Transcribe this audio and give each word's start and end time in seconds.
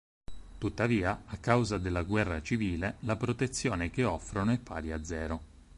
Tuttavia, 0.57 1.25
a 1.27 1.37
causa 1.37 1.77
della 1.77 2.01
guerra 2.01 2.41
civile, 2.41 2.95
la 3.01 3.15
protezione 3.15 3.91
che 3.91 4.03
offrono 4.03 4.51
è 4.51 4.57
pari 4.57 4.91
a 4.91 5.03
zero. 5.05 5.41